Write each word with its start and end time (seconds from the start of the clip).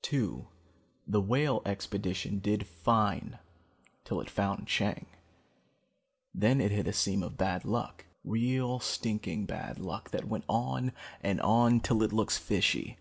(2) 0.00 0.48
The 1.06 1.20
Whale 1.20 1.60
expedition 1.66 2.38
did 2.38 2.66
fine 2.66 3.38
till 4.06 4.22
it 4.22 4.30
found 4.30 4.66
Chang. 4.68 5.04
Then 6.34 6.62
it 6.62 6.70
hit 6.70 6.86
a 6.88 6.94
seam 6.94 7.22
of 7.22 7.36
bad 7.36 7.66
luck. 7.66 8.06
Real 8.24 8.80
stinking 8.80 9.44
bad 9.44 9.78
luck 9.78 10.12
that 10.12 10.24
went 10.28 10.46
on 10.48 10.92
and 11.20 11.42
on 11.42 11.80
till 11.80 12.02
it 12.02 12.14
looks 12.14 12.38
fishy. 12.38 12.96